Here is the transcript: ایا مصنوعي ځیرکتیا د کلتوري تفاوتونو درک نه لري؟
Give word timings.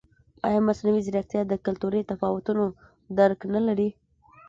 ایا 0.47 0.59
مصنوعي 0.67 1.01
ځیرکتیا 1.05 1.41
د 1.47 1.53
کلتوري 1.65 2.01
تفاوتونو 2.11 2.63
درک 3.17 3.39
نه 3.53 3.61
لري؟ 3.67 3.89